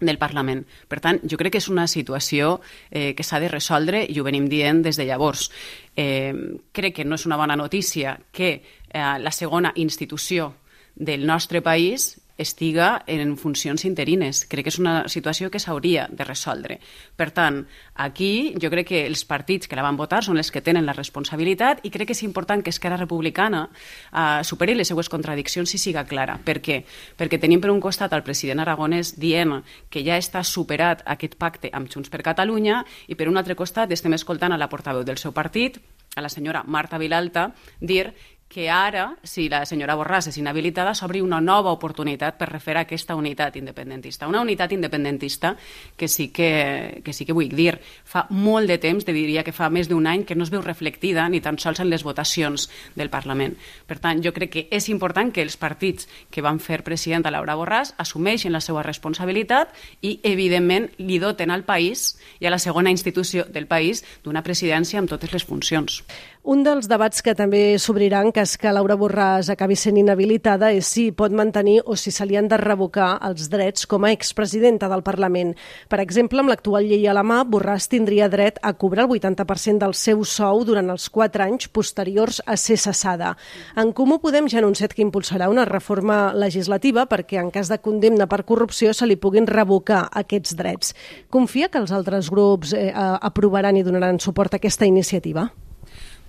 del 0.00 0.18
Parlament. 0.18 0.64
Per 0.88 1.00
tant, 1.00 1.20
jo 1.24 1.38
crec 1.40 1.54
que 1.54 1.62
és 1.62 1.68
una 1.72 1.86
situació 1.90 2.58
eh, 2.90 3.14
que 3.16 3.26
s'ha 3.26 3.40
de 3.40 3.50
resoldre 3.52 4.04
i 4.08 4.18
ho 4.20 4.26
venim 4.26 4.48
dient 4.48 4.82
des 4.82 4.96
de 4.96 5.06
llavors. 5.08 5.48
Eh, 5.96 6.32
crec 6.72 7.00
que 7.00 7.04
no 7.04 7.18
és 7.20 7.26
una 7.28 7.38
bona 7.40 7.56
notícia 7.56 8.18
que 8.32 8.50
eh, 8.54 9.18
la 9.18 9.32
segona 9.32 9.72
institució 9.76 10.54
del 10.96 11.26
nostre 11.26 11.62
país 11.62 12.19
estiga 12.40 13.02
en 13.06 13.36
funcions 13.36 13.84
interines. 13.84 14.44
Crec 14.48 14.66
que 14.66 14.72
és 14.72 14.78
una 14.80 15.08
situació 15.12 15.50
que 15.50 15.60
s'hauria 15.62 16.06
de 16.10 16.24
resoldre. 16.24 16.78
Per 17.16 17.28
tant, 17.36 17.60
aquí 17.94 18.54
jo 18.60 18.70
crec 18.72 18.88
que 18.90 19.04
els 19.06 19.24
partits 19.28 19.68
que 19.68 19.76
la 19.78 19.84
van 19.86 19.98
votar 20.00 20.22
són 20.24 20.40
els 20.40 20.50
que 20.50 20.64
tenen 20.64 20.88
la 20.88 20.96
responsabilitat 20.96 21.84
i 21.84 21.92
crec 21.92 22.10
que 22.10 22.16
és 22.16 22.24
important 22.24 22.64
que 22.64 22.72
Esquerra 22.72 22.98
Republicana 23.00 23.66
eh, 23.68 24.40
superi 24.44 24.74
les 24.74 24.88
seues 24.88 25.12
contradiccions 25.12 25.74
i 25.74 25.82
siga 25.82 26.06
clara. 26.08 26.38
Per 26.42 26.58
què? 26.64 26.80
Perquè 27.18 27.40
tenim 27.40 27.60
per 27.60 27.70
un 27.70 27.80
costat 27.80 28.12
el 28.16 28.24
president 28.26 28.64
Aragonès 28.64 29.14
dient 29.20 29.60
que 29.90 30.02
ja 30.06 30.18
està 30.20 30.42
superat 30.46 31.04
aquest 31.06 31.36
pacte 31.40 31.70
amb 31.72 31.90
Junts 31.90 32.10
per 32.10 32.22
Catalunya 32.26 32.84
i 33.08 33.16
per 33.16 33.28
un 33.28 33.40
altre 33.40 33.56
costat 33.58 33.92
estem 33.92 34.14
escoltant 34.16 34.52
a 34.54 34.60
la 34.60 34.68
portaveu 34.70 35.04
del 35.04 35.18
seu 35.18 35.32
partit, 35.32 35.80
a 36.16 36.22
la 36.22 36.28
senyora 36.28 36.64
Marta 36.66 36.98
Vilalta, 36.98 37.50
dir 37.80 38.10
que 38.50 38.68
ara, 38.68 39.14
si 39.22 39.44
la 39.48 39.62
senyora 39.62 39.94
Borràs 39.94 40.26
és 40.26 40.36
inhabilitada, 40.40 40.90
s'obri 40.98 41.20
una 41.22 41.38
nova 41.38 41.70
oportunitat 41.70 42.34
per 42.34 42.48
refer 42.50 42.74
a 42.74 42.80
aquesta 42.82 43.14
unitat 43.14 43.54
independentista. 43.60 44.26
Una 44.26 44.40
unitat 44.42 44.72
independentista 44.74 45.52
que 45.96 46.08
sí 46.08 46.28
que, 46.34 47.00
que 47.04 47.12
sí 47.14 47.24
que 47.24 47.36
vull 47.36 47.54
dir, 47.54 47.76
fa 48.02 48.24
molt 48.34 48.66
de 48.66 48.80
temps, 48.82 49.06
te 49.06 49.14
diria 49.14 49.44
que 49.46 49.54
fa 49.54 49.68
més 49.70 49.86
d'un 49.86 50.08
any, 50.10 50.24
que 50.26 50.34
no 50.34 50.42
es 50.42 50.50
veu 50.50 50.64
reflectida 50.66 51.28
ni 51.30 51.38
tan 51.40 51.60
sols 51.62 51.78
en 51.78 51.92
les 51.92 52.02
votacions 52.02 52.66
del 52.98 53.08
Parlament. 53.08 53.54
Per 53.86 54.00
tant, 54.02 54.18
jo 54.18 54.34
crec 54.34 54.50
que 54.50 54.66
és 54.74 54.90
important 54.90 55.30
que 55.30 55.46
els 55.46 55.54
partits 55.54 56.10
que 56.34 56.42
van 56.42 56.58
fer 56.58 56.82
president 56.82 57.30
a 57.30 57.34
Laura 57.36 57.54
Borràs 57.54 57.94
assumeixin 58.02 58.50
la 58.50 58.64
seva 58.66 58.82
responsabilitat 58.82 59.70
i, 60.02 60.18
evidentment, 60.26 60.90
li 60.98 61.22
doten 61.22 61.54
al 61.54 61.62
país 61.62 62.16
i 62.42 62.50
a 62.50 62.50
la 62.50 62.58
segona 62.58 62.90
institució 62.90 63.46
del 63.46 63.70
país 63.70 64.02
d'una 64.24 64.42
presidència 64.42 64.98
amb 64.98 65.14
totes 65.14 65.38
les 65.38 65.46
funcions. 65.46 66.02
Un 66.40 66.62
dels 66.64 66.86
debats 66.88 67.20
que 67.20 67.34
també 67.36 67.74
s'obrirà 67.76 68.22
en 68.24 68.30
cas 68.32 68.54
que 68.56 68.70
Laura 68.72 68.94
Borràs 68.96 69.50
acabi 69.52 69.74
sent 69.76 69.98
inhabilitada 70.00 70.70
és 70.72 70.88
si 70.88 71.10
pot 71.12 71.34
mantenir 71.36 71.82
o 71.84 71.98
si 72.00 72.08
se 72.10 72.24
li 72.24 72.38
han 72.40 72.48
de 72.48 72.56
revocar 72.56 73.10
els 73.28 73.50
drets 73.52 73.84
com 73.84 74.06
a 74.08 74.12
expresidenta 74.16 74.88
del 74.88 75.04
Parlament. 75.04 75.52
Per 75.92 76.00
exemple, 76.00 76.40
amb 76.40 76.48
l'actual 76.48 76.88
llei 76.88 77.04
a 77.04 77.12
la 77.12 77.26
mà, 77.28 77.42
Borràs 77.44 77.90
tindria 77.92 78.30
dret 78.32 78.56
a 78.64 78.72
cobrar 78.72 79.04
el 79.04 79.20
80% 79.20 79.84
del 79.84 79.92
seu 79.92 80.24
sou 80.24 80.64
durant 80.64 80.88
els 80.88 81.10
4 81.12 81.44
anys 81.44 81.68
posteriors 81.68 82.40
a 82.46 82.56
ser 82.56 82.80
cessada. 82.80 83.36
En 83.76 83.92
Comú 83.92 84.16
Podem 84.24 84.48
ja 84.48 84.62
ha 84.62 84.64
anunciat 84.64 84.96
que 84.96 85.04
impulsarà 85.04 85.52
una 85.52 85.68
reforma 85.68 86.32
legislativa 86.32 87.04
perquè 87.04 87.36
en 87.44 87.52
cas 87.52 87.68
de 87.68 87.82
condemna 87.84 88.24
per 88.24 88.46
corrupció 88.48 88.96
se 88.96 89.04
li 89.04 89.20
puguin 89.20 89.44
revocar 89.44 90.06
aquests 90.08 90.56
drets. 90.56 90.96
Confia 91.28 91.68
que 91.68 91.84
els 91.84 91.92
altres 91.92 92.32
grups 92.32 92.72
eh, 92.72 92.94
aprovaran 92.96 93.76
i 93.76 93.84
donaran 93.84 94.24
suport 94.24 94.56
a 94.56 94.64
aquesta 94.64 94.88
iniciativa? 94.88 95.50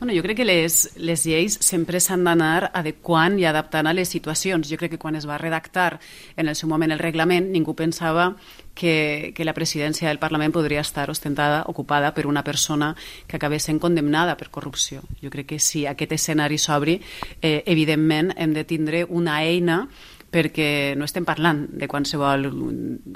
Bueno, 0.01 0.15
jo 0.15 0.23
crec 0.23 0.37
que 0.37 0.45
les, 0.45 0.95
les 0.97 1.23
lleis 1.29 1.59
sempre 1.61 1.99
s'han 2.01 2.23
d'anar 2.25 2.71
adequant 2.73 3.35
i 3.37 3.43
adaptant 3.45 3.85
a 3.85 3.91
les 3.93 4.09
situacions. 4.09 4.65
Jo 4.65 4.79
crec 4.81 4.95
que 4.95 4.97
quan 4.97 5.13
es 5.13 5.27
va 5.29 5.35
redactar 5.37 5.99
en 6.41 6.47
el 6.49 6.55
seu 6.57 6.71
moment 6.71 6.89
el 6.89 6.97
reglament, 6.97 7.51
ningú 7.53 7.75
pensava 7.77 8.31
que, 8.73 9.29
que 9.37 9.45
la 9.45 9.53
presidència 9.53 10.09
del 10.09 10.17
Parlament 10.17 10.55
podria 10.55 10.81
estar 10.81 11.05
ostentada, 11.13 11.59
ocupada 11.69 12.15
per 12.15 12.25
una 12.25 12.41
persona 12.41 12.95
que 13.27 13.37
acabés 13.37 13.69
sent 13.69 13.77
condemnada 13.77 14.33
per 14.39 14.49
corrupció. 14.49 15.03
Jo 15.21 15.29
crec 15.29 15.51
que 15.51 15.59
si 15.61 15.85
aquest 15.85 16.17
escenari 16.17 16.57
s'obri, 16.57 16.97
eh, 17.39 17.61
evidentment 17.67 18.33
hem 18.37 18.55
de 18.57 18.63
tindre 18.65 19.03
una 19.05 19.43
eina 19.45 19.83
perquè 20.31 20.95
no 20.97 21.05
estem 21.05 21.27
parlant 21.29 21.67
de 21.77 21.85
qualsevol 21.91 22.47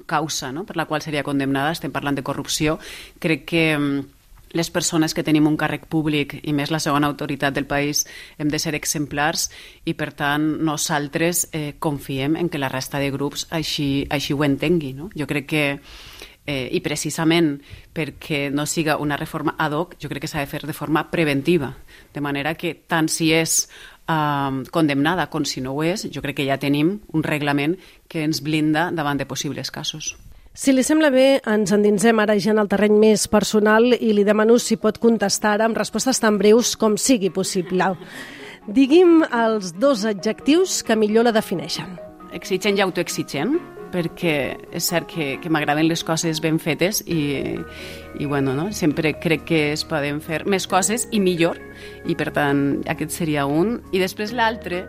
causa 0.06 0.51
no? 0.51 0.68
per 0.70 0.77
la 0.77 0.86
qual 0.86 1.01
seria 1.01 1.25
condemnada, 1.25 1.74
estem 1.74 1.89
parlant 1.89 2.22
de 2.22 2.27
corrupció. 2.30 2.77
Crec 3.18 3.50
que 3.50 3.65
les 4.56 4.72
persones 4.72 5.14
que 5.14 5.24
tenim 5.28 5.48
un 5.50 5.58
càrrec 5.60 5.86
públic 5.92 6.38
i 6.42 6.54
més 6.56 6.72
la 6.72 6.80
segona 6.80 7.10
autoritat 7.12 7.54
del 7.54 7.68
país 7.68 8.06
hem 8.40 8.50
de 8.50 8.60
ser 8.60 8.76
exemplars 8.78 9.50
i 9.86 9.94
per 10.00 10.14
tant 10.16 10.46
nosaltres 10.64 11.50
eh, 11.52 11.76
confiem 11.80 12.38
en 12.40 12.50
que 12.50 12.62
la 12.62 12.72
resta 12.72 13.02
de 13.04 13.12
grups 13.12 13.48
així, 13.52 14.08
així 14.10 14.34
ho 14.34 14.46
entengui. 14.48 14.94
No? 14.96 15.10
Jo 15.16 15.28
crec 15.28 15.50
que 15.52 15.66
eh, 16.46 16.70
i 16.72 16.80
precisament 16.86 17.58
perquè 17.94 18.48
no 18.54 18.66
siga 18.70 18.98
una 19.02 19.18
reforma 19.20 19.56
ad 19.60 19.76
hoc, 19.76 19.98
jo 20.02 20.10
crec 20.12 20.26
que 20.26 20.32
s'ha 20.32 20.46
de 20.46 20.50
fer 20.50 20.64
de 20.66 20.78
forma 20.78 21.10
preventiva, 21.12 21.74
de 22.14 22.24
manera 22.24 22.56
que 22.56 22.76
tant 22.88 23.10
si 23.12 23.32
és 23.36 23.66
eh, 24.08 24.64
condemnada 24.72 25.28
com 25.34 25.46
si 25.46 25.62
no 25.62 25.76
ho 25.76 25.84
és, 25.84 26.08
jo 26.12 26.24
crec 26.24 26.40
que 26.40 26.48
ja 26.48 26.62
tenim 26.62 27.00
un 27.12 27.28
reglament 27.28 27.76
que 28.08 28.24
ens 28.24 28.40
blinda 28.46 28.92
davant 28.92 29.20
de 29.20 29.28
possibles 29.28 29.72
casos. 29.72 30.16
Si 30.56 30.72
li 30.72 30.86
sembla 30.88 31.10
bé, 31.12 31.42
ens 31.52 31.74
endinsem 31.76 32.20
ara 32.24 32.38
ja 32.40 32.54
en 32.54 32.62
el 32.62 32.70
terreny 32.72 32.96
més 32.96 33.26
personal 33.28 33.90
i 33.92 34.14
li 34.16 34.24
demano 34.24 34.56
si 34.56 34.78
pot 34.80 35.02
contestar 35.04 35.58
amb 35.66 35.76
respostes 35.76 36.22
tan 36.24 36.38
breus 36.40 36.78
com 36.80 36.96
sigui 36.96 37.28
possible. 37.28 37.90
Digui'm 38.66 39.26
els 39.36 39.74
dos 39.76 40.06
adjectius 40.08 40.78
que 40.88 40.96
millor 40.96 41.28
la 41.28 41.34
defineixen. 41.36 41.98
Exigent 42.40 42.80
i 42.80 42.86
autoexigent, 42.86 43.58
perquè 43.92 44.38
és 44.80 44.88
cert 44.88 45.10
que, 45.12 45.28
que 45.44 45.52
m'agraden 45.52 45.90
les 45.90 46.06
coses 46.08 46.40
ben 46.40 46.56
fetes 46.64 47.02
i, 47.04 47.20
i 48.16 48.26
bueno, 48.26 48.56
no? 48.56 48.70
sempre 48.72 49.12
crec 49.20 49.44
que 49.52 49.62
es 49.74 49.84
poden 49.84 50.22
fer 50.24 50.46
més 50.48 50.70
coses 50.72 51.04
i 51.12 51.20
millor 51.20 51.60
i 52.08 52.16
per 52.16 52.32
tant 52.36 52.64
aquest 52.92 53.12
seria 53.12 53.46
un 53.46 53.78
i 53.92 54.02
després 54.02 54.32
l'altre 54.36 54.86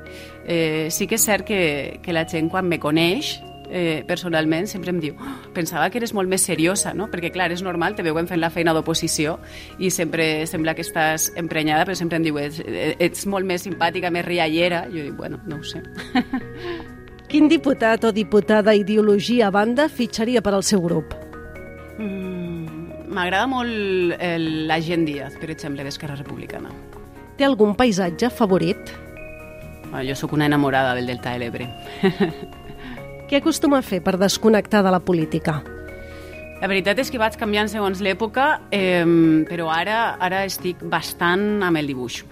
eh, 0.46 0.88
sí 0.94 1.10
que 1.10 1.18
és 1.18 1.26
cert 1.26 1.46
que, 1.46 1.60
que 2.02 2.14
la 2.14 2.26
gent 2.30 2.50
quan 2.54 2.66
me 2.70 2.80
coneix 2.82 3.36
eh, 3.70 4.04
personalment 4.08 4.68
sempre 4.70 4.92
em 4.94 5.00
diu 5.02 5.16
oh, 5.18 5.36
pensava 5.54 5.88
que 5.90 6.00
eres 6.00 6.12
molt 6.16 6.30
més 6.30 6.44
seriosa, 6.46 6.92
no? 6.94 7.08
perquè 7.12 7.32
clar, 7.34 7.50
és 7.54 7.62
normal, 7.64 7.96
te 7.96 8.04
veuen 8.06 8.28
fent 8.28 8.40
la 8.40 8.50
feina 8.50 8.74
d'oposició 8.76 9.38
i 9.78 9.90
sempre 9.90 10.46
sembla 10.46 10.74
que 10.74 10.84
estàs 10.86 11.30
emprenyada, 11.36 11.86
però 11.86 11.96
sempre 11.98 12.20
em 12.20 12.26
diu 12.26 12.38
ets, 12.42 12.60
ets 12.66 13.26
molt 13.30 13.46
més 13.46 13.64
simpàtica, 13.66 14.10
més 14.12 14.26
riallera. 14.26 14.84
Jo 14.92 15.02
dic, 15.02 15.14
bueno, 15.16 15.40
no 15.46 15.60
ho 15.60 15.64
sé. 15.66 15.82
Quin 17.30 17.48
diputat 17.50 18.04
o 18.06 18.12
diputada 18.14 18.74
ideologia 18.78 19.48
a 19.48 19.54
banda 19.54 19.88
fitxaria 19.90 20.42
per 20.42 20.54
al 20.54 20.62
seu 20.62 20.82
grup? 20.84 21.16
Mm, 21.98 23.08
m'agrada 23.10 23.48
mm, 23.48 23.50
molt 23.50 24.20
el, 24.22 24.46
la 24.68 24.78
gent 24.80 25.08
Díaz, 25.08 25.34
per 25.40 25.50
exemple, 25.50 25.82
d'Esquerra 25.86 26.18
Republicana. 26.20 26.70
Té 27.36 27.44
algun 27.44 27.74
paisatge 27.76 28.30
favorit? 28.30 28.94
Bueno, 29.90 30.04
jo 30.08 30.14
sóc 30.18 30.32
una 30.38 30.46
enamorada 30.46 30.94
del 30.94 31.10
Delta 31.10 31.34
de 31.34 31.42
l'Ebre. 31.42 31.68
Què 33.26 33.40
acostuma 33.40 33.80
a 33.80 33.82
fer 33.82 33.98
per 34.06 34.14
desconnectar 34.20 34.84
de 34.86 34.90
la 34.94 35.00
política? 35.02 35.58
La 36.60 36.68
veritat 36.70 37.00
és 37.02 37.10
que 37.10 37.18
vaig 37.18 37.34
canviant 37.36 37.68
segons 37.68 37.98
l'època, 38.00 38.44
eh, 38.70 39.02
però 39.48 39.66
ara 39.74 40.14
ara 40.22 40.44
estic 40.46 40.84
bastant 40.86 41.64
amb 41.66 41.82
el 41.82 41.90
dibuix. 41.90 42.22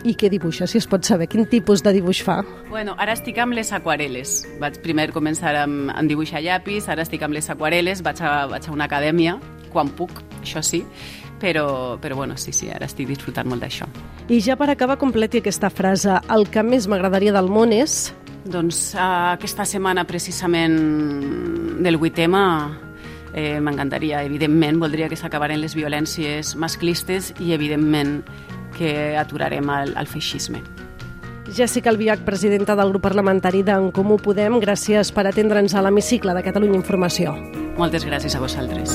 I 0.00 0.14
què 0.16 0.30
dibuixa, 0.32 0.64
si 0.64 0.78
es 0.80 0.86
pot 0.88 1.04
saber? 1.04 1.28
Quin 1.28 1.44
tipus 1.44 1.84
de 1.84 1.92
dibuix 1.92 2.22
fa? 2.24 2.38
Bueno, 2.70 2.94
ara 2.96 3.12
estic 3.12 3.36
amb 3.38 3.52
les 3.52 3.68
aquarel·les. 3.76 4.32
Vaig 4.62 4.80
primer 4.80 5.10
començar 5.12 5.52
amb, 5.60 5.92
amb 5.92 6.08
dibuixar 6.08 6.40
llapis, 6.40 6.88
ara 6.88 7.04
estic 7.04 7.20
amb 7.22 7.36
les 7.36 7.50
aquarel·les, 7.52 8.00
vaig 8.02 8.24
a, 8.24 8.46
vaig 8.48 8.64
a 8.64 8.72
una 8.72 8.88
acadèmia, 8.88 9.36
quan 9.74 9.92
puc, 9.92 10.22
això 10.40 10.64
sí, 10.64 10.86
però, 11.38 11.98
però 12.00 12.16
bueno, 12.16 12.40
sí, 12.40 12.56
sí, 12.56 12.72
ara 12.72 12.88
estic 12.88 13.12
disfrutant 13.12 13.52
molt 13.52 13.60
d'això. 13.60 13.92
I 14.30 14.38
ja 14.38 14.54
per 14.54 14.68
acabar, 14.70 14.94
completi 14.94 15.40
aquesta 15.40 15.72
frase. 15.74 16.14
El 16.30 16.44
que 16.54 16.62
més 16.62 16.86
m'agradaria 16.86 17.32
del 17.34 17.48
món 17.50 17.74
és... 17.74 18.12
Doncs 18.46 18.94
uh, 18.94 19.34
aquesta 19.34 19.66
setmana 19.66 20.04
precisament 20.06 20.76
del 21.82 21.98
8M 21.98 22.38
eh, 23.34 23.58
m'encantaria, 23.60 24.22
evidentment, 24.22 24.78
voldria 24.80 25.10
que 25.10 25.18
s'acabaren 25.18 25.58
les 25.60 25.74
violències 25.74 26.54
masclistes 26.54 27.34
i 27.42 27.52
evidentment 27.58 28.20
que 28.78 29.18
aturarem 29.18 29.66
el, 29.74 29.96
el 29.98 30.06
feixisme. 30.06 30.62
Jessica 31.50 31.90
Albiach, 31.90 32.22
presidenta 32.22 32.78
del 32.78 32.94
grup 32.94 33.02
parlamentari 33.10 33.64
d'en 33.66 33.90
Comú 33.90 34.22
Podem, 34.22 34.60
gràcies 34.62 35.10
per 35.10 35.26
atendre'ns 35.26 35.74
a 35.74 35.82
l'hemicicle 35.82 36.38
de 36.38 36.46
Catalunya 36.46 36.78
Informació. 36.78 37.34
Moltes 37.80 38.06
gràcies 38.06 38.38
a 38.38 38.46
vosaltres. 38.46 38.94